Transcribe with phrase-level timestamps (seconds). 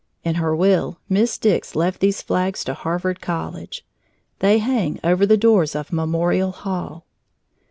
[0.23, 3.85] In her will Miss Dix left these flags to Harvard College.
[4.39, 7.05] They hang over the doors of Memorial Hall.